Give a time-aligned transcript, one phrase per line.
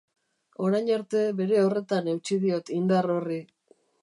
[0.67, 3.41] Orain arte bere horretan eutsi diot indar horri.